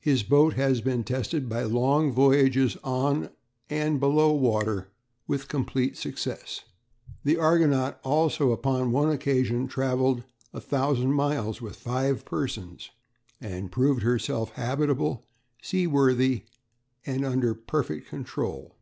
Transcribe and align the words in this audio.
His 0.00 0.22
boat 0.22 0.54
has 0.54 0.80
been 0.80 1.04
tested 1.04 1.50
by 1.50 1.64
long 1.64 2.10
voyages 2.10 2.78
on 2.82 3.28
and 3.68 4.00
below 4.00 4.32
water 4.32 4.88
with 5.26 5.48
complete 5.48 5.98
success. 5.98 6.62
The 7.24 7.36
Argonaut 7.36 7.98
also 8.02 8.52
upon 8.52 8.90
one 8.90 9.10
occasion 9.10 9.68
travelled 9.68 10.24
a 10.54 10.62
thousand 10.62 11.12
miles 11.12 11.60
with 11.60 11.76
five 11.76 12.24
persons, 12.24 12.88
and 13.38 13.70
proved 13.70 14.02
herself 14.02 14.52
"habitable, 14.52 15.26
seaworthy, 15.60 16.44
and 17.04 17.22
under 17.26 17.52
perfect 17.54 18.08
control." 18.08 18.76